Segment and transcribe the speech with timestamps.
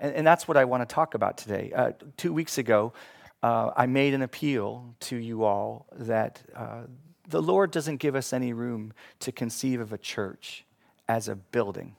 [0.00, 1.72] And, and that's what I want to talk about today.
[1.74, 2.92] Uh, two weeks ago,
[3.42, 6.82] uh, I made an appeal to you all that uh,
[7.28, 10.64] the Lord doesn't give us any room to conceive of a church
[11.08, 11.96] as a building.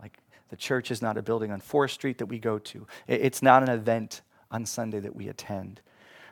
[0.00, 0.18] Like
[0.50, 3.62] the church is not a building on 4th Street that we go to, it's not
[3.62, 5.80] an event on Sunday that we attend,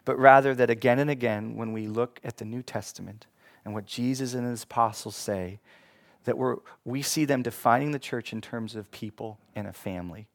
[0.05, 3.27] but rather that again and again, when we look at the New Testament
[3.65, 5.59] and what Jesus and his apostles say,
[6.25, 10.27] that we're, we see them defining the church in terms of people and a family.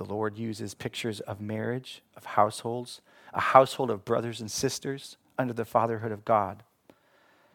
[0.00, 3.02] The Lord uses pictures of marriage, of households,
[3.34, 6.62] a household of brothers and sisters under the fatherhood of God.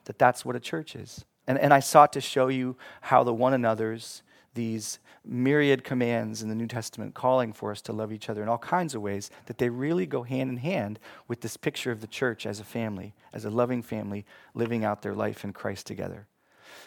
[0.04, 1.26] That that's what a church is.
[1.48, 4.22] And, and I sought to show you how the one another's,
[4.54, 8.48] these myriad commands in the New Testament calling for us to love each other in
[8.48, 12.02] all kinds of ways, that they really go hand in hand with this picture of
[12.02, 15.88] the church as a family, as a loving family living out their life in Christ
[15.88, 16.28] together.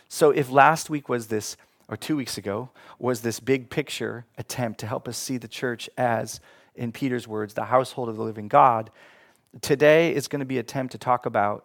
[0.08, 1.56] So if last week was this,
[1.88, 5.88] or two weeks ago, was this big picture attempt to help us see the church
[5.96, 6.40] as,
[6.74, 8.90] in Peter's words, the household of the living God,
[9.62, 11.64] today is going to be an attempt to talk about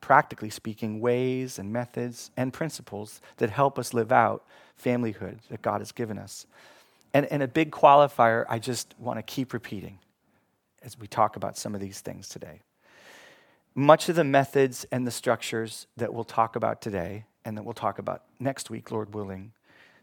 [0.00, 4.44] practically speaking, ways and methods and principles that help us live out
[4.82, 6.46] familyhood that God has given us.
[7.12, 9.98] And, and a big qualifier I just want to keep repeating
[10.82, 12.60] as we talk about some of these things today.
[13.74, 17.74] Much of the methods and the structures that we'll talk about today and that we'll
[17.74, 19.52] talk about next week, Lord willing,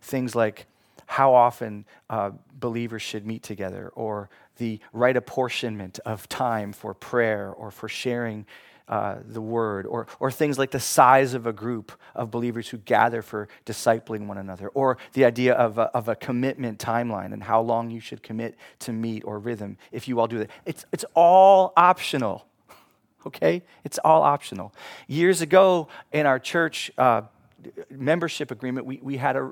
[0.06, 0.66] things like
[1.08, 7.52] how often uh, believers should meet together, or the right apportionment of time for prayer
[7.52, 8.46] or for sharing
[8.88, 12.78] uh, the word, or, or things like the size of a group of believers who
[12.78, 17.42] gather for discipling one another, or the idea of a, of a commitment timeline and
[17.42, 20.52] how long you should commit to meet or rhythm if you all do that.
[20.66, 22.46] It's, it's all optional,
[23.26, 23.64] okay?
[23.84, 24.72] It's all optional.
[25.08, 27.24] Years ago in our church uh,
[27.90, 29.52] membership agreement, we, we had a,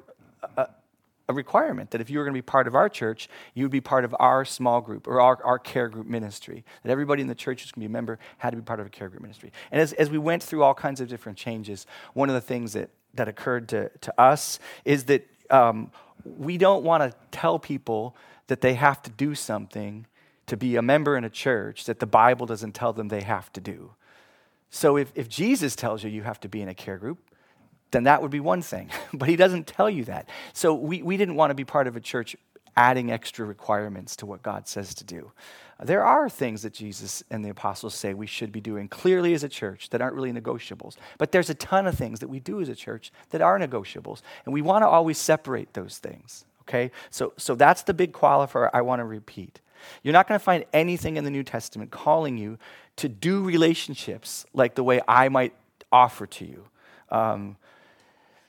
[1.29, 3.71] a requirement that if you were going to be part of our church, you would
[3.71, 6.65] be part of our small group or our, our care group ministry.
[6.83, 8.79] That everybody in the church who's going to be a member had to be part
[8.79, 9.51] of a care group ministry.
[9.71, 12.73] And as, as we went through all kinds of different changes, one of the things
[12.73, 15.91] that, that occurred to, to us is that um,
[16.25, 18.15] we don't want to tell people
[18.47, 20.05] that they have to do something
[20.47, 23.51] to be a member in a church that the Bible doesn't tell them they have
[23.53, 23.91] to do.
[24.69, 27.19] So if, if Jesus tells you you have to be in a care group,
[27.93, 28.89] then that would be one thing.
[29.13, 30.27] but he doesn't tell you that.
[30.51, 32.35] So we, we didn't want to be part of a church
[32.75, 35.31] adding extra requirements to what God says to do.
[35.81, 39.43] There are things that Jesus and the apostles say we should be doing clearly as
[39.43, 40.95] a church that aren't really negotiables.
[41.17, 44.21] But there's a ton of things that we do as a church that are negotiables.
[44.45, 46.45] And we want to always separate those things.
[46.61, 46.91] Okay?
[47.09, 49.59] So, so that's the big qualifier I want to repeat.
[50.01, 52.57] You're not going to find anything in the New Testament calling you
[52.97, 55.53] to do relationships like the way I might
[55.91, 56.65] offer to you.
[57.09, 57.57] Um,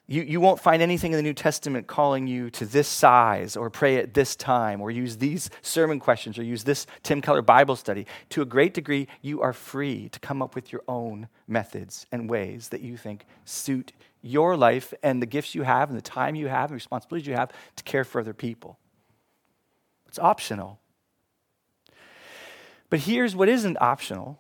[0.07, 3.71] you, you won't find anything in the New Testament calling you to this size or
[3.71, 7.75] pray at this time or use these sermon questions or use this Tim Keller Bible
[7.75, 8.07] study.
[8.31, 12.29] To a great degree, you are free to come up with your own methods and
[12.29, 16.35] ways that you think suit your life and the gifts you have and the time
[16.35, 18.79] you have and responsibilities you have to care for other people.
[20.07, 20.81] It's optional.
[22.91, 24.39] But here's what isn't optional.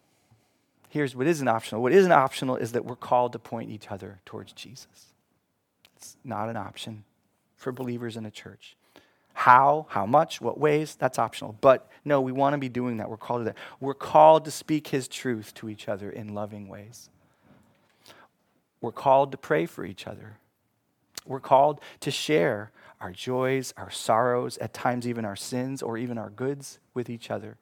[0.90, 1.82] Here's what isn't optional.
[1.82, 5.13] What isn't optional is that we're called to point each other towards Jesus.
[6.04, 7.04] It's not an option
[7.56, 8.76] for believers in a church.
[9.32, 11.56] How, how much, what ways, that's optional.
[11.62, 13.08] But no, we want to be doing that.
[13.08, 13.56] We're called to that.
[13.80, 17.08] We're called to speak His truth to each other in loving ways.
[18.82, 20.36] We're called to pray for each other.
[21.26, 26.18] We're called to share our joys, our sorrows, at times even our sins or even
[26.18, 27.56] our goods with each other.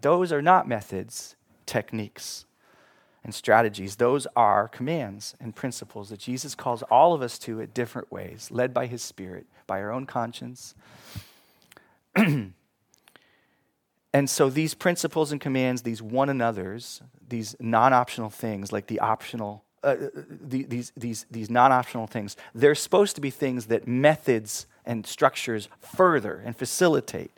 [0.00, 2.45] Those are not methods, techniques
[3.26, 3.96] and strategies.
[3.96, 8.52] Those are commands and principles that Jesus calls all of us to at different ways,
[8.52, 10.76] led by his Spirit, by our own conscience.
[12.14, 12.52] and
[14.26, 19.64] so these principles and commands, these one another's, these non optional things, like the optional.
[19.82, 23.88] Uh, uh the, these, these, these non optional things, they're supposed to be things that
[23.88, 27.32] methods and structures further and facilitate.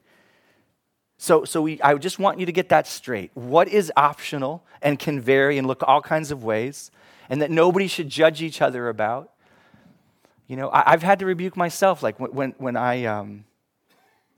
[1.18, 3.32] So, so we, I just want you to get that straight.
[3.34, 6.92] What is optional and can vary and look all kinds of ways,
[7.28, 9.32] and that nobody should judge each other about?
[10.46, 13.44] You know, I, have had to rebuke myself, like when, when I um,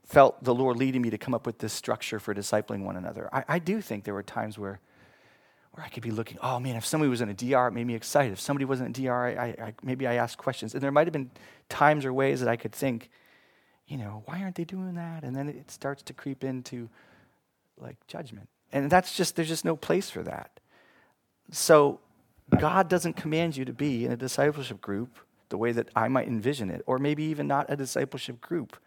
[0.03, 3.29] felt the Lord leading me to come up with this structure for discipling one another.
[3.31, 4.81] I, I do think there were times where,
[5.71, 7.85] where I could be looking, oh man, if somebody was in a DR, it made
[7.85, 8.33] me excited.
[8.33, 10.73] If somebody wasn't in a DR, I, I, maybe I asked questions.
[10.73, 11.29] And there might have been
[11.69, 13.09] times or ways that I could think,
[13.91, 15.25] you know, why aren't they doing that?
[15.25, 16.87] And then it starts to creep into
[17.77, 18.47] like judgment.
[18.71, 20.61] And that's just, there's just no place for that.
[21.51, 21.99] So
[22.57, 25.17] God doesn't command you to be in a discipleship group
[25.49, 28.77] the way that I might envision it, or maybe even not a discipleship group.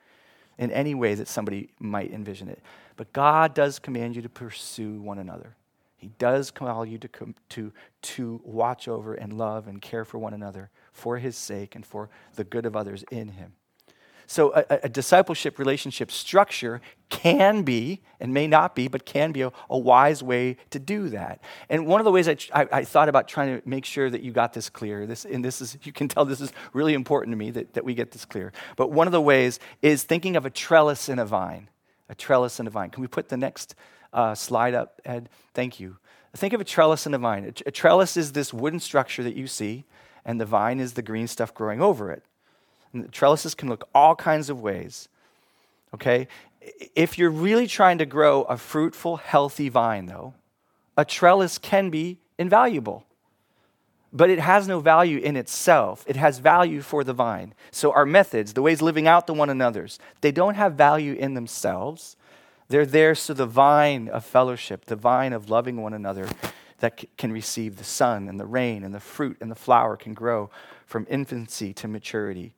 [0.58, 2.62] in any way that somebody might envision it.
[2.96, 5.56] But God does command you to pursue one another.
[5.96, 7.72] He does call you to, to,
[8.02, 12.10] to watch over and love and care for one another for His sake and for
[12.34, 13.54] the good of others in Him.
[14.26, 16.80] So, a, a, discipleship relationship structure
[17.10, 21.08] can be, and may not be, but can be a, a wise way to do
[21.10, 21.40] that.
[21.68, 24.22] And one of the ways I, I, I, thought about trying to make sure that
[24.22, 27.32] you got this clear, this, and this is, you can tell this is really important
[27.32, 28.52] to me that, that we get this clear.
[28.76, 31.68] But one of the ways is thinking of a trellis and a vine.
[32.08, 32.90] A trellis and a vine.
[32.90, 33.74] Can we put the next
[34.12, 35.28] uh, slide up, Ed?
[35.52, 35.98] Thank you.
[36.36, 37.44] Think of a trellis and a vine.
[37.44, 39.84] A, a trellis is this wooden structure that you see,
[40.24, 42.24] and the vine is the green stuff growing over it.
[43.12, 45.08] Trellises can look all kinds of ways.
[45.94, 46.28] Okay?
[46.94, 50.34] If you're really trying to grow a fruitful, healthy vine, though,
[50.96, 53.04] a trellis can be invaluable.
[54.12, 56.04] But it has no value in itself.
[56.06, 57.52] It has value for the vine.
[57.72, 61.34] So, our methods, the ways living out to one another's, they don't have value in
[61.34, 62.16] themselves.
[62.68, 66.28] They're there so the vine of fellowship, the vine of loving one another,
[66.78, 69.96] that c- can receive the sun and the rain and the fruit and the flower
[69.96, 70.48] can grow
[70.86, 72.54] from infancy to maturity.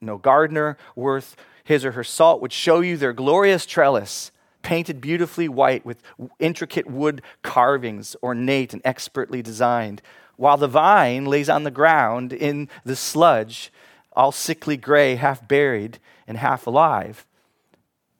[0.00, 4.32] No gardener worth his or her salt would show you their glorious trellis,
[4.62, 6.02] painted beautifully white with
[6.38, 10.02] intricate wood carvings, ornate and expertly designed,
[10.36, 13.70] while the vine lays on the ground in the sludge,
[14.14, 17.26] all sickly gray, half buried and half alive.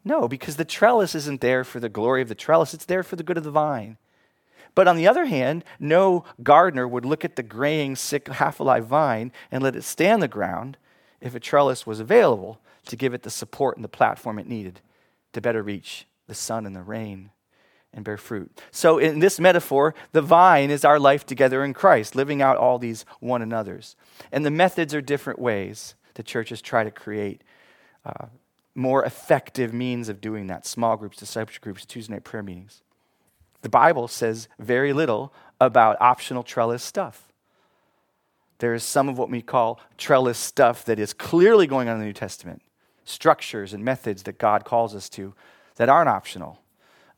[0.05, 3.17] No, because the trellis isn't there for the glory of the trellis, it's there for
[3.17, 3.97] the good of the vine.
[4.75, 8.87] But on the other hand, no gardener would look at the graying, sick, half alive
[8.87, 10.77] vine and let it stay on the ground
[11.20, 14.81] if a trellis was available to give it the support and the platform it needed
[15.32, 17.31] to better reach the sun and the rain
[17.93, 18.61] and bear fruit.
[18.70, 22.78] So, in this metaphor, the vine is our life together in Christ, living out all
[22.78, 23.96] these one another's.
[24.31, 27.43] And the methods are different ways the churches try to create
[28.05, 28.26] uh,
[28.75, 32.82] more effective means of doing that small groups, discipleship groups, Tuesday night prayer meetings.
[33.62, 37.30] The Bible says very little about optional trellis stuff.
[38.61, 42.01] There is some of what we call trellis stuff that is clearly going on in
[42.01, 42.62] the New Testament,
[43.05, 45.35] structures and methods that God calls us to
[45.77, 46.61] that aren't optional.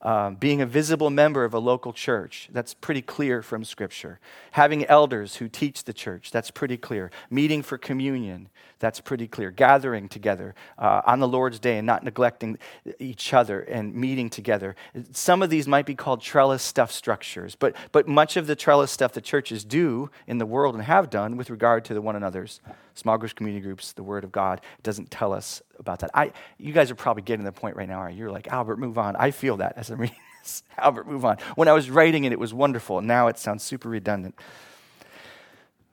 [0.03, 4.19] Um, being a visible member of a local church, that's pretty clear from Scripture.
[4.51, 7.09] Having elders who teach the church, that's pretty clear.
[7.29, 9.49] Meeting for communion, that's pretty clear.
[9.49, 12.57] Gathering together uh, on the Lord's day and not neglecting
[12.99, 14.75] each other and meeting together.
[15.13, 18.91] Some of these might be called trellis stuff structures, but, but much of the trellis
[18.91, 22.17] stuff the churches do in the world and have done with regard to the one
[22.17, 22.59] another's,
[22.93, 26.11] small groups, community groups, the Word of God, doesn't tell us about that.
[26.13, 28.07] I, you guys are probably getting the point right now.
[28.07, 29.15] You're like, Albert, move on.
[29.15, 30.63] I feel that as I'm reading this.
[30.77, 31.37] Albert, move on.
[31.55, 33.01] When I was writing it, it was wonderful.
[33.01, 34.35] Now it sounds super redundant.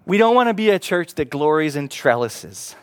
[0.07, 2.75] We don't want to be a church that glories in trellises.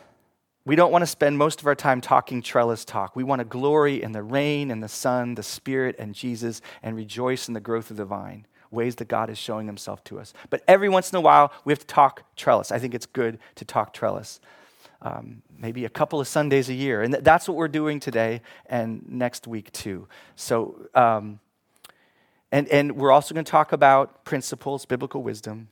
[0.67, 3.15] We don't want to spend most of our time talking trellis talk.
[3.15, 6.95] We want to glory in the rain and the sun, the Spirit and Jesus, and
[6.95, 10.33] rejoice in the growth of the vine, ways that God is showing himself to us.
[10.49, 12.71] But every once in a while, we have to talk trellis.
[12.71, 14.39] I think it's good to talk trellis.
[15.01, 17.01] Um, maybe a couple of Sundays a year.
[17.03, 20.07] And that's what we're doing today and next week, too.
[20.35, 21.39] So, um,
[22.51, 25.67] and, and we're also going to talk about principles, biblical wisdom,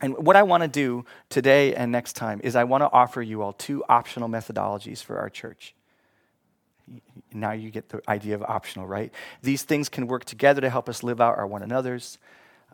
[0.00, 3.20] and what I want to do today and next time is I want to offer
[3.20, 5.74] you all two optional methodologies for our church.
[7.32, 9.12] Now you get the idea of optional, right?
[9.42, 12.18] These things can work together to help us live out our one another's.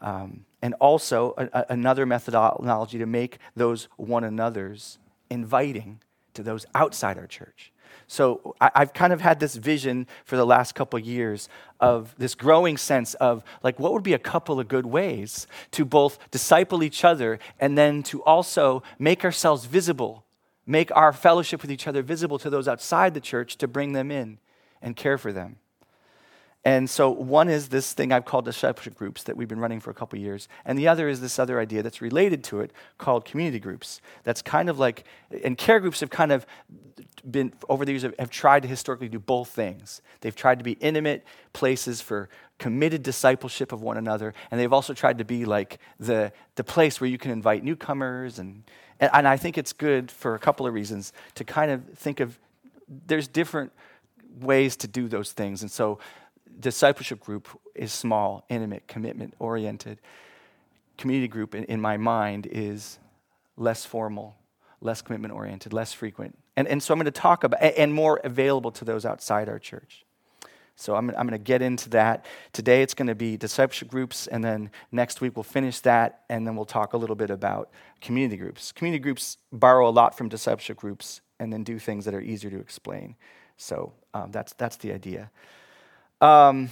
[0.01, 4.99] Um, and also a, a, another methodology to make those one another's
[5.31, 6.01] inviting
[6.35, 7.73] to those outside our church.
[8.09, 11.49] So I, have kind of had this vision for the last couple years
[11.81, 15.85] of this growing sense of like what would be a couple of good ways to
[15.85, 20.25] both disciple each other and then to also make ourselves visible,
[20.67, 24.11] make our fellowship with each other visible to those outside the church to bring them
[24.11, 24.39] in
[24.83, 25.57] and care for them.
[26.65, 29.91] And so one is this thing I've called discipleship groups that we've been running for
[29.91, 30.49] a couple years.
[30.65, 34.01] And the other is this other idea that's related to it called community groups.
[34.25, 35.05] That's kind of like,
[35.45, 36.45] and care groups have kind of
[37.31, 40.03] been, over the years, have, have tried to historically do both things.
[40.23, 44.35] They've tried to be intimate places for committed discipleship of one another.
[44.51, 48.41] And they've also tried to be like the, the place where you can invite newcomers.
[48.41, 48.65] And,
[49.01, 52.21] and, and I think it's good for a couple of reasons to kind of think
[52.21, 52.39] of,
[53.07, 53.73] there's different
[54.41, 55.63] ways to do those things.
[55.63, 55.99] And so
[56.59, 59.99] discipleship group is small, intimate, commitment oriented.
[60.97, 62.99] Community group, in, in my mind, is
[63.59, 64.35] less formal,
[64.81, 66.39] less commitment oriented, less frequent.
[66.57, 69.59] And, and so I'm going to talk about, and more available to those outside our
[69.59, 70.06] church.
[70.77, 72.27] So I'm, I'm going to get into that.
[72.53, 76.47] Today it's going to be discipleship groups, and then next week we'll finish that, and
[76.47, 77.71] then we'll talk a little bit about
[78.03, 78.73] community groups.
[78.73, 82.51] Community groups borrow a lot from discipleship groups and then do things that are easier
[82.51, 83.17] to explain.
[83.57, 85.31] So um, that's, that's the idea.
[86.21, 86.69] Um,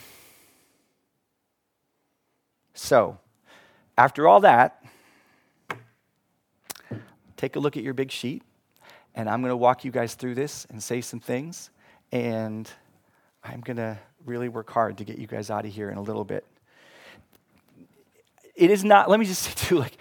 [2.74, 3.18] so,
[3.96, 4.84] after all that,
[7.36, 8.42] take a look at your big sheet,
[9.14, 11.70] and I'm going to walk you guys through this and say some things,
[12.12, 12.70] and
[13.44, 16.02] I'm going to really work hard to get you guys out of here in a
[16.02, 16.44] little bit.
[18.54, 19.96] It is not, let me just say too, like,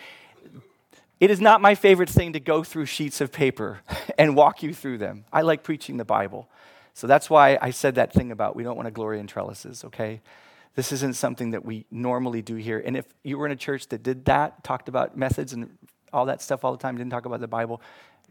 [1.19, 3.81] it is not my favorite thing to go through sheets of paper
[4.17, 5.25] and walk you through them.
[5.31, 6.49] I like preaching the Bible.
[6.93, 9.83] So that's why I said that thing about we don't want to glory in trellises,
[9.85, 10.21] okay?
[10.75, 12.81] This isn't something that we normally do here.
[12.83, 15.77] And if you were in a church that did that, talked about methods and
[16.11, 17.81] all that stuff all the time, didn't talk about the Bible,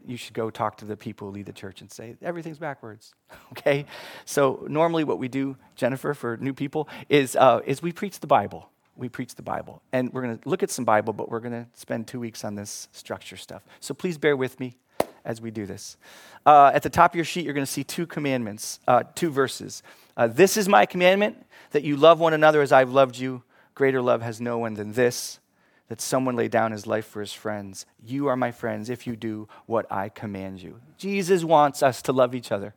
[0.05, 3.13] you should go talk to the people who lead the church and say, everything's backwards.
[3.51, 3.85] okay?
[4.25, 8.27] So normally what we do, Jennifer, for new people, is, uh, is we preach the
[8.27, 8.69] Bible.
[8.95, 9.81] We preach the Bible.
[9.91, 12.43] And we're going to look at some Bible, but we're going to spend two weeks
[12.43, 13.63] on this structure stuff.
[13.79, 14.75] So please bear with me
[15.25, 15.97] as we do this.
[16.45, 19.29] Uh, at the top of your sheet, you're going to see two commandments, uh, two
[19.29, 19.83] verses.
[20.17, 23.43] Uh, this is my commandment that you love one another as I've loved you.
[23.73, 25.39] Greater love has no one than this,
[25.89, 27.85] that someone lay down his life for his friends.
[28.03, 30.79] You are my friends if you do what I command you.
[30.97, 32.73] Jesus wants us to love each other.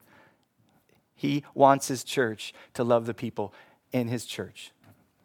[1.15, 3.55] He wants his church to love the people
[3.93, 4.73] in his church.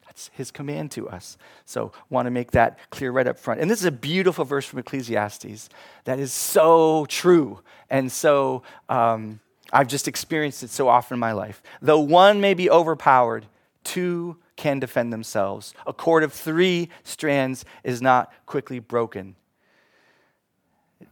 [0.05, 1.38] That's his command to us.
[1.65, 3.61] So, want to make that clear right up front.
[3.61, 5.69] And this is a beautiful verse from Ecclesiastes
[6.03, 8.63] that is so true and so.
[8.89, 9.39] Um,
[9.73, 11.63] I've just experienced it so often in my life.
[11.81, 13.45] Though one may be overpowered,
[13.85, 15.74] two can defend themselves.
[15.88, 19.36] A cord of three strands is not quickly broken.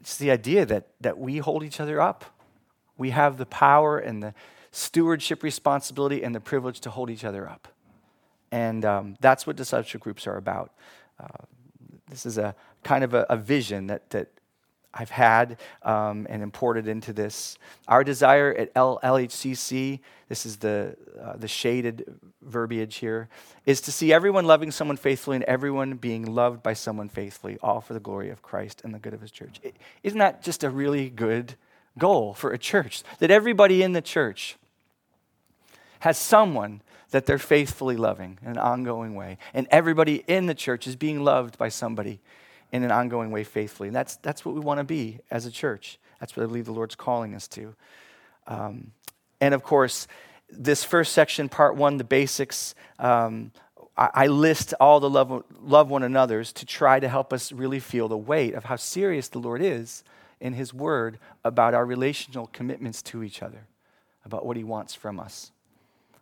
[0.02, 2.26] It's the idea that, that we hold each other up.
[2.96, 4.36] We have the power and the
[4.70, 7.68] stewardship responsibility and the privilege to hold each other up.
[8.52, 10.72] And um, that's what discipleship groups are about.
[11.20, 11.46] Uh,
[12.08, 12.54] this is a
[12.84, 14.28] kind of a, a vision that, that
[14.94, 17.58] I've had um, and imported into this.
[17.88, 22.06] Our desire at LHCC, this is the, uh, the shaded
[22.42, 23.30] verbiage here,
[23.66, 27.82] is to see everyone loving someone faithfully and everyone being loved by someone faithfully, all
[27.82, 29.60] for the glory of Christ and the good of his church.
[30.02, 31.56] is not that just a really good
[31.98, 33.04] goal for a church?
[33.20, 34.58] That everybody in the church
[36.00, 36.82] has someone
[37.12, 41.24] that they're faithfully loving in an ongoing way, and everybody in the church is being
[41.24, 42.20] loved by somebody
[42.72, 43.90] in an ongoing way faithfully.
[43.90, 45.98] And that's, that's what we want to be as a church.
[46.20, 47.76] That's what I believe the Lord's calling us to.
[48.48, 48.92] Um,
[49.42, 50.08] and of course,
[50.50, 53.52] this first section, part one, the basics, um,
[53.98, 57.80] I, I, list all the love, love one another's to try to help us really
[57.80, 60.04] feel the weight of how serious the Lord is
[60.40, 63.68] in His Word about our relational commitments to each other,
[64.26, 65.52] about what He wants from us.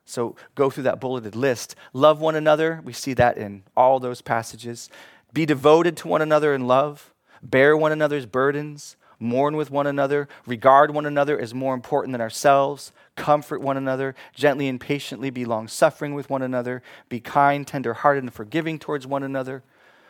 [0.06, 1.76] So go through that bulleted list.
[1.92, 2.82] Love one another.
[2.84, 4.90] We see that in all those passages.
[5.34, 10.28] Be devoted to one another in love, bear one another's burdens, mourn with one another,
[10.46, 15.46] regard one another as more important than ourselves, comfort one another, gently and patiently be
[15.46, 19.64] long suffering with one another, be kind, tender hearted, and forgiving towards one another.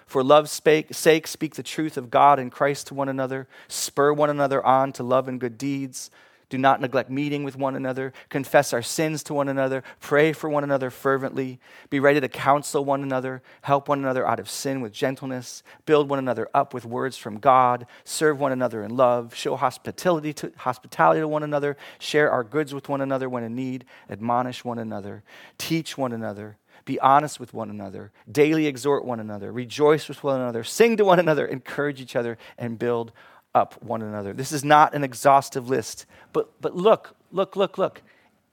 [0.06, 4.30] For love's sake, speak the truth of God and Christ to one another, spur one
[4.30, 6.10] another on to love and good deeds
[6.50, 8.13] do not neglect meeting with one another.
[8.30, 9.84] Confess our sins to one another.
[10.00, 11.60] Pray for one another fervently.
[11.89, 13.42] Be ready to counsel one another.
[13.63, 15.62] Help one another out of sin with gentleness.
[15.86, 17.86] Build one another up with words from God.
[18.06, 19.36] Serve one another in love.
[19.36, 21.75] Show hospitality to, hospitality to one another.
[22.00, 23.84] Share our goods with one another when in need.
[24.10, 25.24] Admonish one another.
[25.58, 26.58] Teach one another.
[26.86, 28.13] Be honest with one another.
[28.32, 29.51] Daily exhort one another.
[29.51, 30.63] Rejoice with one another.
[30.63, 31.46] Sing to one another.
[31.46, 33.12] Encourage each other and build
[33.58, 34.34] up one another.
[34.34, 38.02] This is not an exhaustive list, but, but look, look, look, look.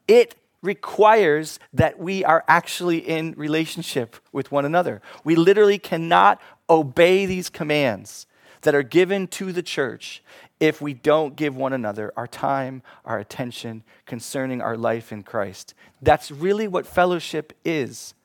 [0.07, 5.01] It requires that we are actually in relationship with one another.
[5.23, 8.25] We literally cannot obey these commands
[8.61, 10.23] that are given to the church
[10.59, 15.75] if we don't give one another our time, our attention concerning our life in Christ.
[16.01, 18.15] That's really what fellowship is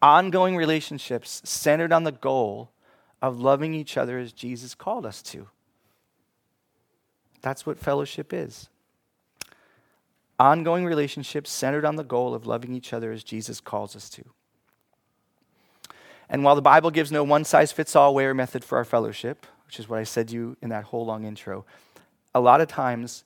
[0.00, 2.70] ongoing relationships centered on the goal
[3.20, 5.48] of loving each other as Jesus called us to.
[7.42, 8.68] That's what fellowship is.
[10.38, 14.24] Ongoing relationships centered on the goal of loving each other as Jesus calls us to.
[16.28, 18.84] And while the Bible gives no one size fits all way or method for our
[18.84, 21.64] fellowship, which is what I said to you in that whole long intro,
[22.34, 23.24] a lot of times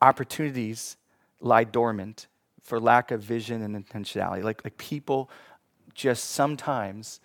[0.00, 0.96] opportunities
[1.40, 2.26] lie dormant
[2.62, 4.42] for lack of vision and intentionality.
[4.42, 5.30] Like, like people
[5.94, 7.20] just sometimes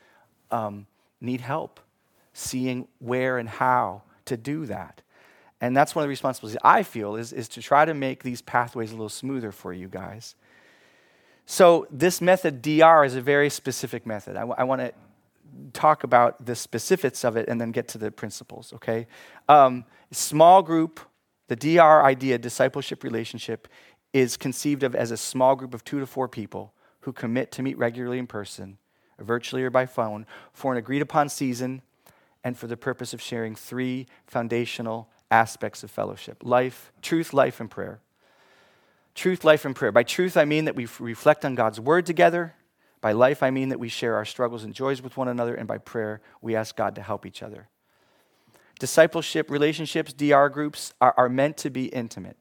[0.49, 0.87] um,
[1.19, 1.79] need help
[2.33, 5.01] seeing where and how to do that.
[5.61, 8.41] And that's one of the responsibilities I feel is, is to try to make these
[8.41, 10.35] pathways a little smoother for you guys.
[11.45, 14.35] So, this method, DR, is a very specific method.
[14.35, 14.93] I, w- I want to
[15.73, 19.07] talk about the specifics of it and then get to the principles, okay?
[19.47, 20.99] Um, small group,
[21.47, 23.67] The DR idea, discipleship relationship,
[24.13, 27.61] is conceived of as a small group of two to four people who commit to
[27.61, 28.77] meet regularly in person,
[29.19, 31.81] virtually or by phone, for an agreed upon season
[32.43, 37.71] and for the purpose of sharing three foundational aspects of fellowship life, truth, life, and
[37.71, 37.99] prayer.
[39.15, 39.91] Truth, life, and prayer.
[39.91, 42.53] By truth, I mean that we reflect on God's word together.
[43.01, 45.55] By life, I mean that we share our struggles and joys with one another.
[45.55, 47.67] And by prayer, we ask God to help each other.
[48.79, 52.37] Discipleship relationships, DR groups, are, are meant to be intimate.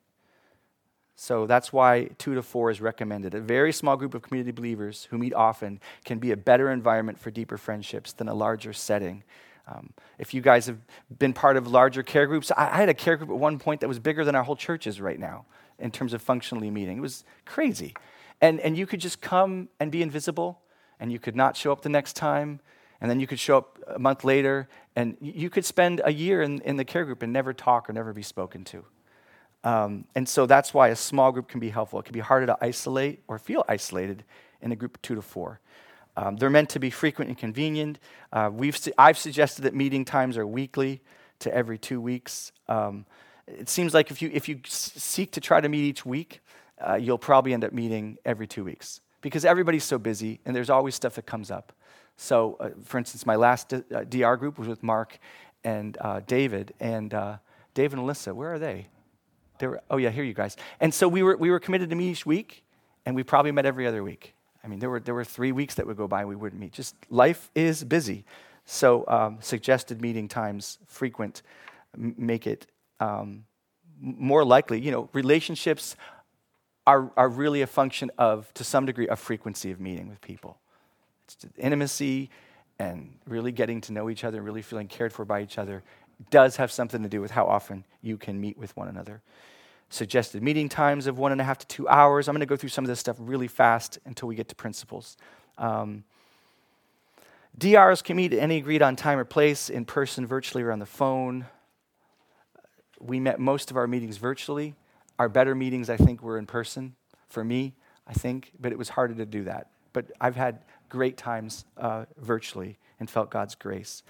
[1.17, 3.35] So that's why two to four is recommended.
[3.35, 7.19] A very small group of community believers who meet often can be a better environment
[7.19, 9.23] for deeper friendships than a larger setting.
[9.67, 10.79] Um, if you guys have
[11.19, 13.81] been part of larger care groups, I, I, had a care group at one point
[13.81, 15.45] that was bigger than our whole churches right now
[15.79, 16.99] in terms of functionally meeting.
[16.99, 17.95] It was crazy.
[18.41, 20.61] And, and you could just come and be invisible,
[20.99, 22.61] and you could not show up the next time,
[23.01, 26.43] and then you could show up a month later, and you could spend a year
[26.43, 28.85] in, in the care group and never talk or never be spoken to.
[29.63, 32.01] Um, and so that's why a small group can be helpful.
[32.01, 34.25] It can be harder to isolate or feel isolated
[34.63, 35.61] in a group of two to four.
[36.17, 37.99] Um, they're meant to be frequent and convenient.
[38.33, 41.01] Uh, we've su- I've suggested that meeting times are weekly
[41.41, 42.53] to every two weeks.
[42.69, 43.07] Um,
[43.47, 46.41] it seems like if you, if you s- seek to try to meet each week,
[46.87, 50.71] uh, you'll probably end up meeting every two weeks because everybody's so busy and there's
[50.71, 51.73] always stuff that comes up.
[52.17, 55.19] So, uh, for instance, my last D- uh, DR group was with Mark
[55.65, 57.37] and uh, David, and uh,
[57.75, 58.87] Dave and Alyssa, where are they?
[59.59, 60.57] They were, oh, yeah, here you guys.
[60.81, 62.65] And so we were, we were committed to meet each week,
[63.05, 64.35] and we probably met every other week.
[64.63, 66.61] I mean, there were, there were three weeks that would go by and we wouldn't
[66.61, 66.73] meet.
[66.73, 68.25] Just life is busy.
[68.67, 71.43] So, um, suggested meeting times, frequent,
[71.95, 72.67] m- make it
[73.01, 73.45] um,
[74.01, 74.81] more likely.
[74.81, 75.97] You know, relationships
[76.87, 80.59] are, are really a function of, to some degree, a frequency of meeting with people
[81.27, 82.31] It's intimacy
[82.79, 85.83] and really getting to know each other and really feeling cared for by each other
[86.31, 89.23] does have something to do with how often you can meet with one another.
[89.91, 92.29] Suggested meeting times of one and a half to two hours.
[92.29, 94.55] I'm going to go through some of this stuff really fast until we get to
[94.55, 95.17] principles.
[95.59, 96.05] Um,
[97.59, 100.79] DRs can meet at any agreed on time or place, in person, virtually, or on
[100.79, 101.47] the phone.
[103.01, 104.77] We met most of our meetings virtually.
[105.19, 106.95] Our better meetings, I think, were in person
[107.29, 107.75] for me,
[108.07, 109.71] I think, but it was harder to do that.
[109.93, 110.61] But I've had
[110.91, 114.03] great times uh, virtually and felt God's grace.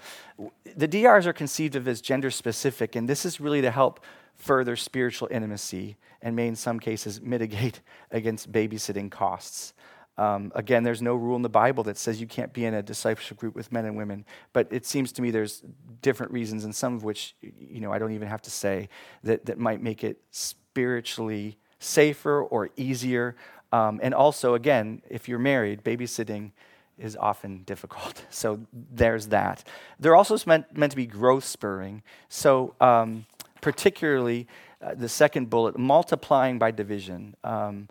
[0.75, 4.01] The DRs are conceived of as gender specific, and this is really to help
[4.35, 7.79] further spiritual intimacy and may, in some cases, mitigate
[8.11, 9.73] against babysitting costs.
[10.17, 12.83] Um, again, there's no rule in the Bible that says you can't be in a
[12.83, 15.63] discipleship group with men and women, but it seems to me there's
[16.01, 18.89] different reasons, and some of which, you know, I don't even have to say,
[19.23, 23.35] that, that might make it spiritually safer or easier.
[23.71, 26.51] Um, and also, again, if you're married, babysitting
[27.01, 28.25] is often difficult.
[28.31, 29.63] So there's that.
[29.99, 32.01] They're also meant, meant to be growth spurring.
[32.29, 33.25] So, um,
[33.59, 34.47] particularly
[34.81, 37.35] uh, the second bullet, multiplying by division.
[37.43, 37.87] Um,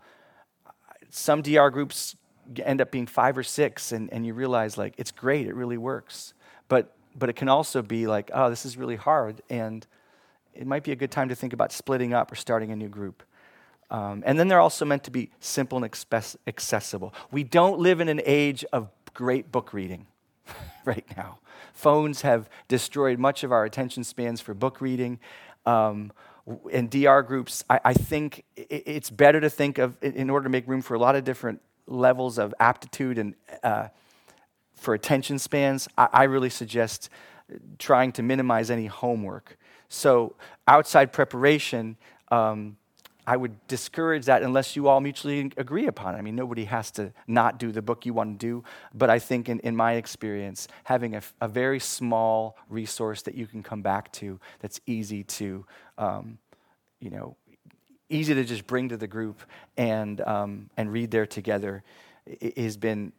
[1.11, 2.17] some DR groups
[2.65, 5.79] end up being five or six, and, and you realize, like, it's great, it really
[5.79, 6.35] works.
[6.69, 9.87] But, but it can also be like, oh, this is really hard, and
[10.55, 12.89] it might be a good time to think about splitting up or starting a new
[12.89, 13.23] group.
[13.91, 17.15] Um, and then they're also meant to be simple and accessible.
[17.33, 18.89] We don't live in an age of
[19.21, 20.07] great book reading
[20.87, 21.41] right now.
[21.75, 25.21] Phones have destroyed much of our attention spans for book reading.
[25.67, 26.11] Um,
[26.71, 30.67] in DR groups, I, I, think it's better to think of, in order to make
[30.67, 33.89] room for a lot of different levels of aptitude and uh,
[34.73, 37.11] for attention spans, I, I really suggest
[37.79, 39.59] trying to minimize any homework.
[39.91, 40.35] So,
[40.67, 41.99] outside preparation,
[42.31, 42.79] um,
[43.27, 46.19] I would discourage that unless you all mutually agree upon it.
[46.19, 49.19] I mean, nobody has to not do the book you want to do, but I
[49.19, 53.83] think in, in my experience, having a, a very small resource that you can come
[53.83, 55.65] back to that's easy to,
[55.99, 56.39] um,
[57.01, 57.37] you know,
[58.09, 59.41] easy to just bring to the group
[59.77, 61.85] and, um, and read there together
[62.57, 63.13] has been,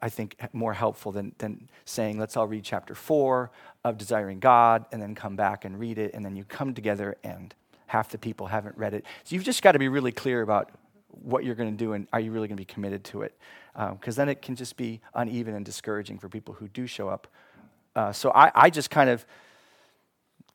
[0.00, 3.50] I think, more helpful than, than saying, let's all read chapter four
[3.84, 7.16] of Desiring God and then come back and read it, and then you come together
[7.24, 7.54] and
[7.92, 9.04] half the people haven't read it.
[9.22, 10.70] So you've just got to be really clear about
[11.08, 13.38] what you're going to do and are you really going to be committed to it?
[13.74, 17.10] Because um, then it can just be uneven and discouraging for people who do show
[17.10, 17.26] up.
[17.94, 19.26] Uh, so I, I just kind of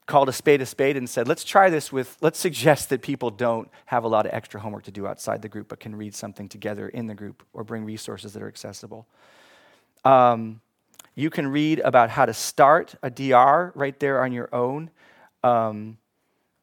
[0.07, 3.29] called a spade a spade and said, let's try this with, let's suggest that people
[3.29, 6.15] don't have a lot of extra homework to do outside the group, but can read
[6.15, 9.05] something together in the group or bring resources that are accessible.
[10.03, 10.59] Um,
[11.13, 14.89] you can read about how to start a DR right there on your own.
[15.43, 15.99] Um,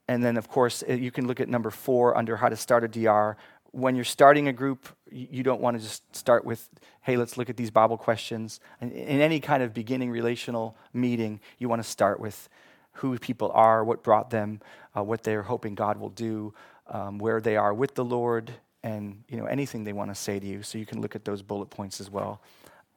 [0.09, 2.89] and then, of course, you can look at number four under how to start a
[2.89, 3.37] DR.
[3.73, 6.69] When you're starting a group, you don't want to just start with,
[7.03, 8.61] hey, let's look at these Bible questions.
[8.81, 12.49] In any kind of beginning relational meeting, you want to start with,
[12.95, 14.61] who people are, what brought them,
[14.97, 16.55] uh, what they're hoping God will do,
[16.89, 20.39] um, where they are with the Lord, and you know anything they want to say
[20.39, 20.63] to you.
[20.63, 22.41] So you can look at those bullet points as well.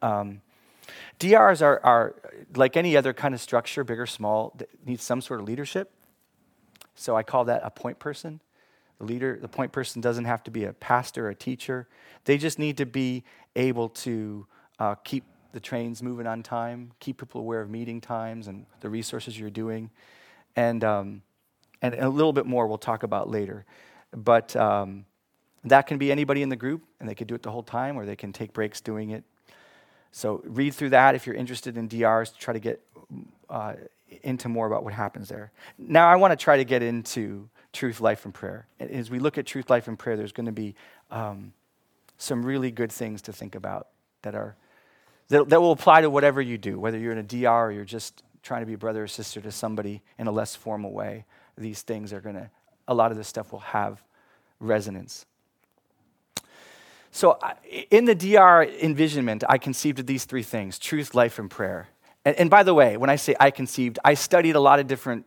[0.01, 0.41] Um,
[1.19, 2.15] DRs are, are
[2.55, 5.91] like any other kind of structure, big or small, that needs some sort of leadership.
[6.97, 8.41] So I call that a point person.
[8.97, 11.87] The leader, the point person doesn't have to be a pastor or a teacher.
[12.25, 13.23] They just need to be
[13.55, 14.47] able to
[14.79, 18.89] uh, keep the trains moving on time, keep people aware of meeting times and the
[18.89, 19.91] resources you're doing,
[20.55, 21.21] and um,
[21.81, 23.65] and a little bit more we'll talk about later.
[24.11, 25.05] But um,
[25.63, 27.97] that can be anybody in the group, and they could do it the whole time,
[27.97, 29.23] or they can take breaks doing it.
[30.11, 32.81] So read through that if you're interested in DRs to try to get
[33.49, 33.73] uh,
[34.23, 35.51] into more about what happens there.
[35.77, 38.67] Now I want to try to get into truth, life, and prayer.
[38.79, 40.75] As we look at truth, life, and prayer, there's going to be
[41.11, 41.53] um,
[42.17, 43.87] some really good things to think about
[44.21, 44.55] that are
[45.29, 47.85] that, that will apply to whatever you do, whether you're in a DR or you're
[47.85, 51.25] just trying to be a brother or sister to somebody in a less formal way.
[51.57, 52.49] These things are going to,
[52.87, 54.01] a lot of this stuff will have
[54.59, 55.25] resonance.
[57.11, 57.39] So,
[57.89, 61.89] in the DR envisionment, I conceived of these three things truth, life, and prayer.
[62.27, 64.87] And, and, by the way, when I say I conceived, I studied a lot of
[64.87, 65.25] different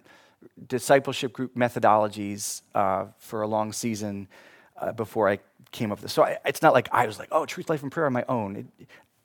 [0.67, 4.29] discipleship group methodologies uh, for a long season
[4.77, 5.39] uh, before I
[5.73, 6.13] came up with this.
[6.13, 8.27] So, I, it's not like I was like, oh, truth, life, and prayer on my
[8.29, 8.57] own.
[8.57, 8.67] It,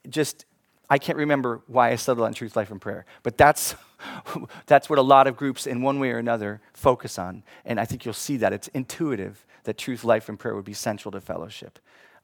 [0.04, 0.46] it just
[0.88, 3.74] I can't remember why I settled on truth, life, and prayer, but that's,
[4.66, 7.42] that's what a lot of groups, in one way or another, focus on.
[7.66, 8.54] And I think you'll see that.
[8.54, 11.78] It's intuitive that truth, life, and prayer would be central to fellowship.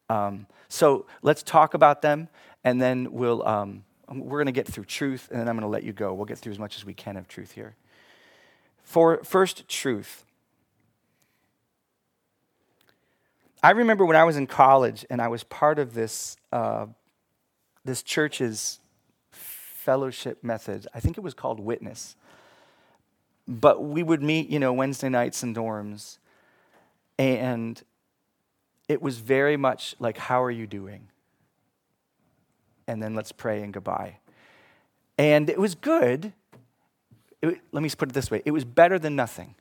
[0.09, 2.29] Um, so let's talk about them,
[2.65, 3.85] and then we'll, um,
[4.21, 6.13] we're going to get through truth, and then I'm going to let you go.
[6.15, 7.77] We'll get through as much as we can of truth here.
[8.85, 10.25] For first, truth.
[13.63, 16.87] I remember when I was in college and I was part of this uh,
[17.85, 18.81] this church's
[19.31, 20.87] fellowship method.
[20.95, 22.17] I think it was called Witness.
[23.49, 26.19] But we would meet, you know, Wednesday nights in dorms,
[27.19, 27.83] and
[28.89, 31.09] it was very much like, How are you doing?
[32.93, 34.19] And then let's pray and goodbye.
[35.19, 36.33] And it was good.
[37.41, 39.55] It, let me put it this way it was better than nothing.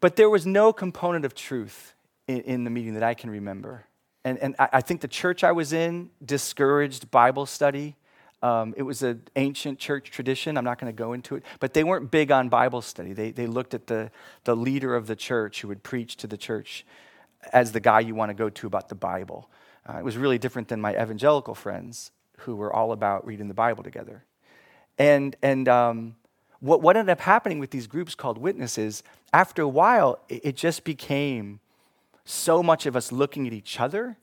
[0.00, 1.94] But there was no component of truth
[2.26, 3.86] in, in the meeting that I can remember
[4.24, 7.96] and, and I think the church I was in discouraged Bible study.
[8.42, 10.58] Um, it was an ancient church tradition.
[10.58, 11.42] I'm not going to go into it.
[11.58, 13.12] But they weren't big on Bible study.
[13.14, 14.10] They, they looked at the,
[14.44, 16.84] the leader of the church who would preach to the church
[17.52, 19.48] as the guy you want to go to about the Bible.
[19.88, 23.54] Uh, it was really different than my evangelical friends who were all about reading the
[23.54, 24.24] Bible together.
[24.98, 26.16] And, and um,
[26.60, 30.56] what, what ended up happening with these groups called witnesses, after a while, it, it
[30.56, 31.60] just became
[32.24, 34.16] so much of us looking at each other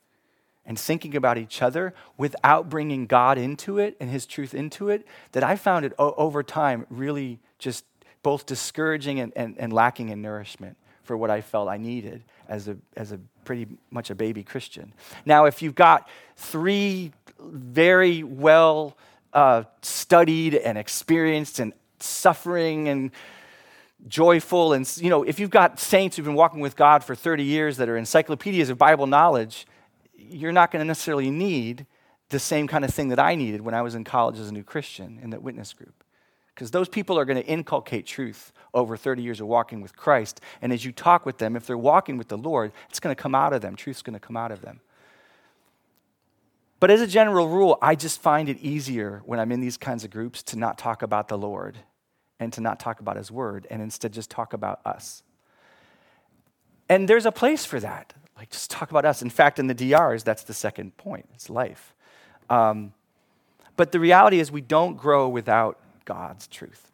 [0.65, 5.07] and thinking about each other without bringing God into it and His truth into it
[5.31, 7.85] that I found it o- over time really just
[8.21, 12.67] both discouraging and, and, and lacking in nourishment for what I felt I needed as
[12.67, 14.93] a, as a pretty much a baby Christian.
[15.25, 18.97] Now, if you've got three very well
[19.33, 23.11] uh, studied and experienced and suffering and
[24.07, 27.43] joyful and you know if you've got saints who've been walking with god for 30
[27.43, 29.65] years that are encyclopedias of bible knowledge
[30.15, 31.87] you're not going to necessarily need
[32.29, 34.53] the same kind of thing that i needed when i was in college as a
[34.53, 35.96] new christian in that witness group
[36.57, 40.41] because those people are going to inculcate truth over 30 years of walking with christ
[40.61, 43.21] and as you talk with them if they're walking with the lord it's going to
[43.21, 44.79] come out of them truth's going to come out of them
[46.79, 50.03] but as a general rule i just find it easier when i'm in these kinds
[50.03, 51.77] of groups to not talk about the lord
[52.39, 55.23] and to not talk about his word and instead just talk about us.
[56.89, 58.13] And there's a place for that.
[58.37, 59.21] Like, just talk about us.
[59.21, 61.95] In fact, in the DRs, that's the second point it's life.
[62.49, 62.93] Um,
[63.75, 66.89] but the reality is, we don't grow without God's truth.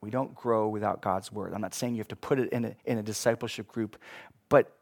[0.00, 1.52] We don't grow without God's word.
[1.52, 3.96] I'm not saying you have to put it in a, in a discipleship group,
[4.48, 4.72] but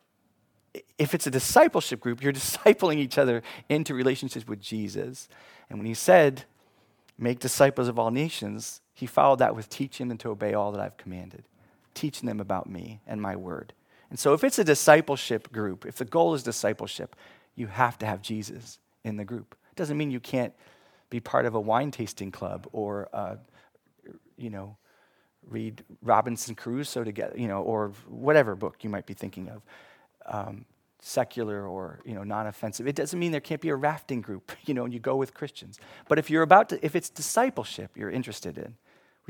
[0.99, 5.29] if it's a discipleship group, you're discipling each other into relationships with Jesus.
[5.71, 6.45] And when he said,
[7.19, 10.81] make disciples of all nations, he followed that with teaching them to obey all that
[10.81, 11.45] I've commanded,
[11.95, 13.73] teaching them about me and my word.
[14.11, 17.17] And so, if it's a discipleship group, if the goal is discipleship,
[17.55, 19.55] you have to have Jesus in the group.
[19.71, 20.53] It doesn't mean you can't
[21.09, 23.37] be part of a wine tasting club or, uh,
[24.41, 24.77] you know,
[25.47, 29.63] read Robinson Crusoe together, you know, or whatever book you might be thinking of.
[30.27, 30.65] Um,
[31.03, 34.75] secular or you know non-offensive it doesn't mean there can't be a rafting group you
[34.75, 38.11] know and you go with christians but if you're about to if it's discipleship you're
[38.11, 38.77] interested in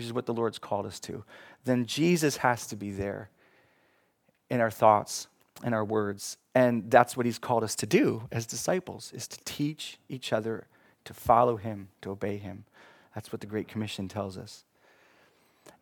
[0.00, 1.24] which is what the Lord's called us to,
[1.66, 3.28] then Jesus has to be there
[4.48, 5.28] in our thoughts
[5.62, 6.38] and our words.
[6.54, 10.66] And that's what he's called us to do as disciples, is to teach each other
[11.04, 12.64] to follow him, to obey him.
[13.14, 14.64] That's what the Great Commission tells us.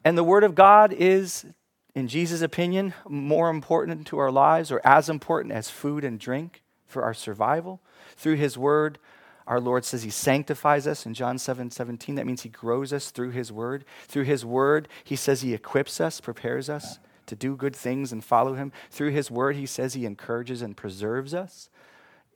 [0.05, 1.45] And the Word of God is,
[1.95, 6.63] in Jesus' opinion, more important to our lives or as important as food and drink
[6.87, 7.81] for our survival.
[8.17, 8.99] Through His Word,
[9.47, 12.15] our Lord says He sanctifies us in John 7 17.
[12.15, 13.85] That means He grows us through His Word.
[14.07, 18.25] Through His Word, He says He equips us, prepares us to do good things and
[18.25, 18.73] follow Him.
[18.91, 21.71] Through His Word, He says He encourages and preserves us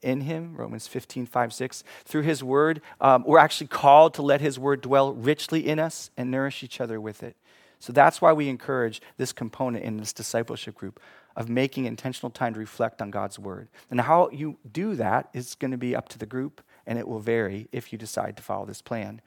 [0.03, 1.83] in him, Romans 15, 5, 6.
[2.05, 6.11] Through his word, um, we're actually called to let his word dwell richly in us
[6.17, 7.35] and nourish each other with it.
[7.79, 11.01] So that's why we encourage this component in this discipleship group
[11.35, 13.67] of making intentional time to reflect on God's word.
[13.91, 17.07] And how you do that is going to be up to the group, and it
[17.07, 19.21] will vary if you decide to follow this plan.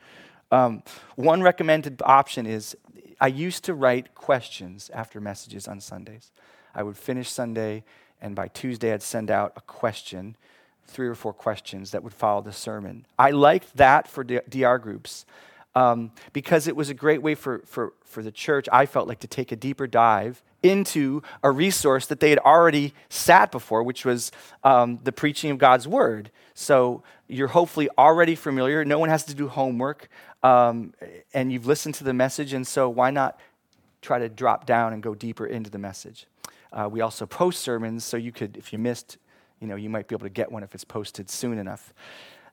[0.50, 0.82] Um,
[1.16, 2.76] one recommended option is
[3.20, 6.30] I used to write questions after messages on Sundays.
[6.74, 7.84] I would finish Sunday,
[8.20, 10.36] and by Tuesday, I'd send out a question
[10.86, 13.06] three or four questions that would follow the sermon.
[13.18, 15.26] I liked that for DR groups
[15.76, 19.20] um, because it was a great way for, for, for the church, I felt like,
[19.20, 24.04] to take a deeper dive into a resource that they had already sat before, which
[24.04, 24.32] was
[24.64, 26.30] um, the preaching of God's word.
[26.54, 28.84] So you're hopefully already familiar.
[28.84, 30.08] No one has to do homework,
[30.42, 30.94] um,
[31.34, 33.38] and you've listened to the message, and so why not
[34.00, 36.26] try to drop down and go deeper into the message?
[36.72, 39.18] Uh, we also post sermons, so you could, if you missed
[39.66, 41.92] you know, you might be able to get one if it's posted soon enough.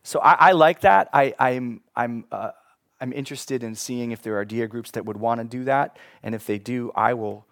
[0.02, 1.10] So I, I like that.
[1.14, 2.52] I, I'm, I'm, uh,
[3.00, 5.98] I'm interested in seeing if there are DR groups that would want to do that.
[6.24, 7.46] And if they do, I will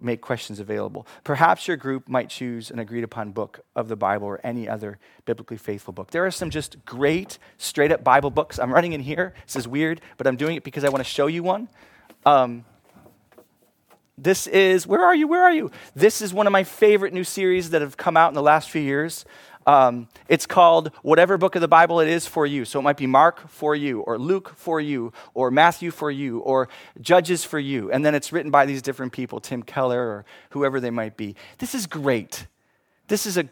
[0.00, 1.06] make questions available.
[1.22, 4.98] Perhaps your group might choose an agreed upon book of the Bible or any other
[5.26, 6.10] biblically faithful book.
[6.10, 8.58] There are some just great straight up Bible books.
[8.58, 9.34] I'm running in here.
[9.46, 11.68] This is weird, but I'm doing it because I want to show you one.
[12.24, 12.64] Um,
[14.16, 15.26] this is, where are you?
[15.26, 15.70] Where are you?
[15.94, 18.70] This is one of my favorite new series that have come out in the last
[18.70, 19.24] few years.
[19.66, 22.64] Um, it's called Whatever Book of the Bible It Is for You.
[22.64, 26.40] So it might be Mark for you, or Luke for you, or Matthew for you,
[26.40, 26.68] or
[27.00, 27.90] Judges for you.
[27.90, 31.34] And then it's written by these different people, Tim Keller or whoever they might be.
[31.58, 32.46] This is great.
[33.08, 33.48] This is a,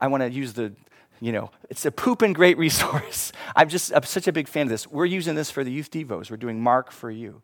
[0.00, 0.72] I want to use the,
[1.20, 3.32] you know, it's a poop and great resource.
[3.56, 4.86] I'm just I'm such a big fan of this.
[4.86, 6.30] We're using this for the youth devos.
[6.30, 7.42] We're doing Mark for you.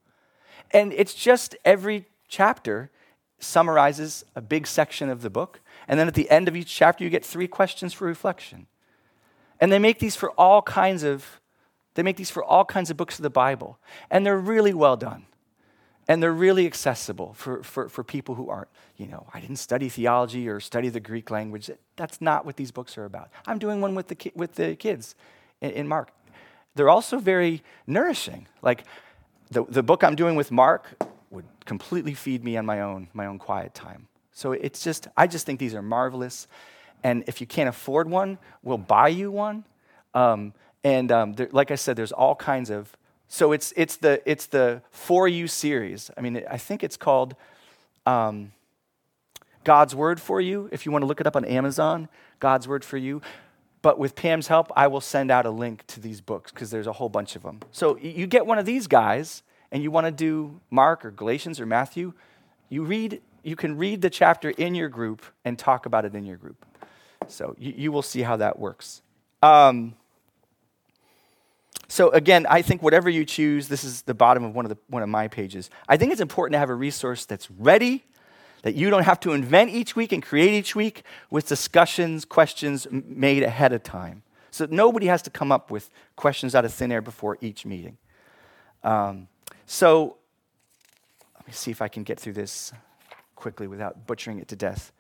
[0.73, 2.91] And it's just every chapter
[3.39, 5.61] summarizes a big section of the book.
[5.87, 8.67] And then at the end of each chapter, you get three questions for reflection.
[9.61, 11.41] And they make these for all kinds of
[11.95, 13.79] they make these for all kinds of books of the Bible.
[14.11, 15.27] And they're really well done.
[16.07, 19.89] And they're really accessible for, for, for people who aren't, you know, I didn't study
[19.89, 21.69] theology or study the Greek language.
[21.97, 23.29] That's not what these books are about.
[23.45, 25.17] I'm doing one with the, ki- with the kids
[25.61, 26.11] in, in Mark.
[26.75, 28.47] They're also very nourishing.
[28.63, 28.85] Like
[29.51, 30.97] the, the book I'm doing with Mark,
[31.71, 34.09] completely feed me on my own, my own quiet time.
[34.33, 36.49] So it's just, I just think these are marvelous.
[37.05, 39.63] And if you can't afford one, we'll buy you one.
[40.13, 40.53] Um,
[40.83, 42.97] and um, there, like I said, there's all kinds of.
[43.29, 46.11] So it's it's the it's the for you series.
[46.17, 47.37] I mean, I think it's called
[48.05, 48.51] um,
[49.63, 50.69] God's Word for You.
[50.73, 52.09] If you want to look it up on Amazon,
[52.41, 53.23] God's Word for You.
[53.81, 56.89] But with Pam's help, I will send out a link to these books because there's
[56.89, 57.61] a whole bunch of them.
[57.71, 61.61] So you get one of these guys, and you want to do Mark or Galatians
[61.61, 62.13] or Matthew,
[62.69, 66.27] you read you can read the chapter in your group and talk about it in
[66.27, 66.67] your group.
[67.29, 69.01] So you, you will see how that works.
[69.43, 69.95] Um,
[71.89, 74.79] so again, I think whatever you choose, this is the bottom of one of the
[74.89, 75.71] one of my pages.
[75.89, 78.05] I think it's important to have a resource that's ready,
[78.63, 82.87] that you don't have to invent each week and create each week with discussions, questions
[82.91, 84.23] made ahead of time.
[84.51, 87.97] So nobody has to come up with questions out of thin air before each meeting.
[88.83, 89.29] Um,
[89.73, 90.17] so
[91.37, 92.73] let me see if I can get through this
[93.37, 94.91] quickly without butchering it to death.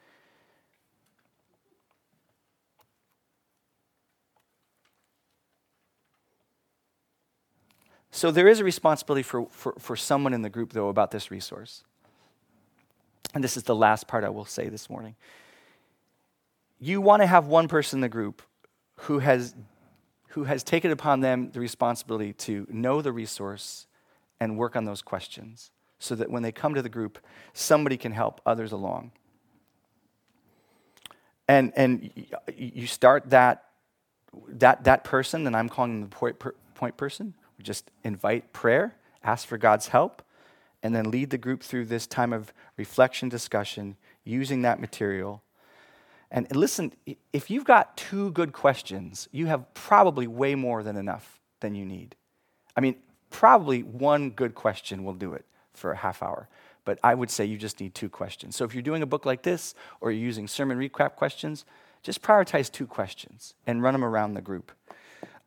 [8.13, 11.33] So there is a responsibility for, for, for someone in the group, though, about this
[11.33, 11.83] resource.
[13.35, 15.17] And this is the last part I will say this morning.
[16.79, 18.41] You want to have one person in the group
[18.99, 19.53] who has,
[20.29, 23.89] who has taken upon them the responsibility to know the resource
[24.41, 27.19] and work on those questions so that when they come to the group,
[27.53, 29.13] somebody can help others along.
[31.47, 32.11] And, and
[32.57, 33.65] you start that,
[34.49, 36.37] that, that person, and I'm calling them the point,
[36.75, 40.23] point person, we just invite prayer, ask for God's help,
[40.83, 45.43] and then lead the group through this time of reflection, discussion, using that material.
[46.31, 46.93] And listen,
[47.33, 51.85] if you've got two good questions, you have probably way more than enough than you
[51.85, 52.15] need.
[52.77, 52.97] I mean,
[53.31, 56.49] probably one good question will do it for a half hour.
[56.85, 58.57] But I would say you just need two questions.
[58.57, 61.65] So if you're doing a book like this or you're using sermon recap questions,
[62.03, 64.73] just prioritize two questions and run them around the group.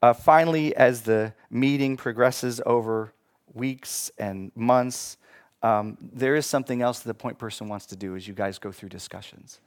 [0.01, 3.13] Uh, finally, as the meeting progresses over
[3.53, 5.17] weeks and months,
[5.63, 8.59] um, there is something else that the point person wants to do as you guys
[8.59, 9.59] go through discussions.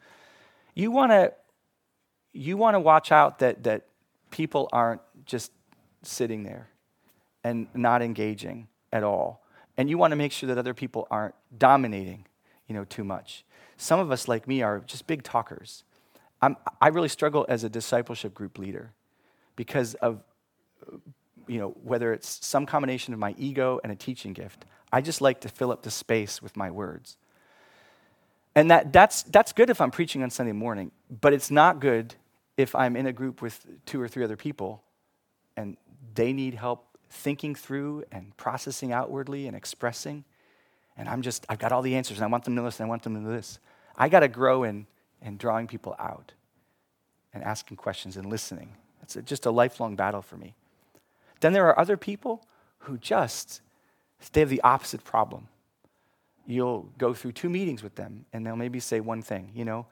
[0.74, 1.32] You want to
[2.32, 3.86] you want to watch out that that
[4.30, 5.52] people aren't just
[6.02, 6.68] sitting there
[7.46, 9.40] and not engaging at all.
[9.76, 12.26] And you want to make sure that other people aren't dominating,
[12.66, 13.44] you know, too much.
[13.76, 15.84] Some of us, like me, are just big talkers.
[16.42, 18.90] I'm, I really struggle as a discipleship group leader
[19.54, 20.24] because of,
[21.46, 24.64] you know, whether it's some combination of my ego and a teaching gift.
[24.92, 27.16] I just like to fill up the space with my words.
[28.56, 32.16] And that, that's, that's good if I'm preaching on Sunday morning, but it's not good
[32.56, 34.82] if I'm in a group with two or three other people
[35.56, 35.76] and
[36.14, 40.24] they need help thinking through and processing outwardly and expressing.
[40.96, 42.88] And I'm just, I've got all the answers and I want them to listen, I
[42.88, 43.58] want them to do this.
[43.96, 44.86] I got to grow in,
[45.22, 46.32] in drawing people out
[47.32, 48.72] and asking questions and listening.
[49.02, 50.54] It's just a lifelong battle for me.
[51.40, 52.46] Then there are other people
[52.80, 53.60] who just,
[54.32, 55.48] they have the opposite problem.
[56.46, 59.86] You'll go through two meetings with them and they'll maybe say one thing, you know,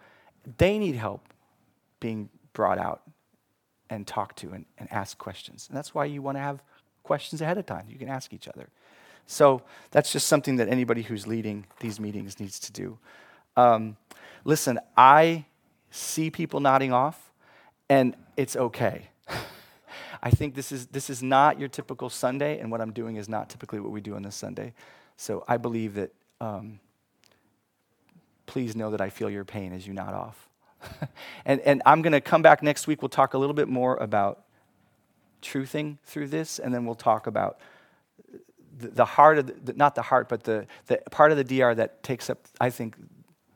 [0.58, 1.28] they need help
[2.00, 3.02] being brought out
[3.90, 5.66] and talked to and, and asked questions.
[5.68, 6.62] And that's why you want to have
[7.04, 7.86] questions ahead of time.
[7.88, 8.68] You can ask each other.
[9.26, 12.98] So that's just something that anybody who's leading these meetings needs to do.
[13.56, 13.96] Um,
[14.44, 15.44] listen, I
[15.90, 17.30] see people nodding off,
[17.88, 19.08] and it's okay.
[20.22, 23.28] I think this is, this is not your typical Sunday, and what I'm doing is
[23.28, 24.74] not typically what we do on this Sunday.
[25.16, 26.80] So I believe that, um,
[28.46, 30.48] please know that I feel your pain as you nod off.
[31.46, 33.00] and, and I'm going to come back next week.
[33.00, 34.44] We'll talk a little bit more about
[35.44, 37.60] truthing through this, and then we'll talk about
[38.78, 42.02] the, heart of the, not the heart, but the, the part of the DR that
[42.02, 42.96] takes up, I think,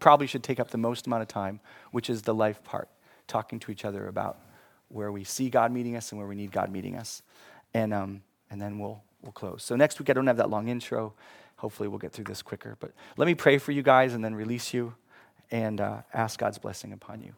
[0.00, 2.88] probably should take up the most amount of time, which is the life part,
[3.26, 4.38] talking to each other about
[4.88, 7.22] where we see God meeting us and where we need God meeting us.
[7.74, 9.62] And, um, and then we'll, we'll close.
[9.62, 11.14] So next week, I don't have that long intro.
[11.56, 12.76] Hopefully, we'll get through this quicker.
[12.78, 14.94] But let me pray for you guys and then release you
[15.50, 17.34] and uh, ask God's blessing upon you.